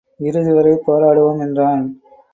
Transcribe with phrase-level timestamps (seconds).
[0.19, 1.83] இறுதிவரை போராடுவோம் என்றான்.